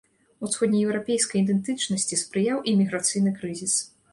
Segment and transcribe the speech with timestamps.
[0.45, 3.79] Усходнееўрапейскай ідэнтычнасці спрыяў і міграцыйны крызіс.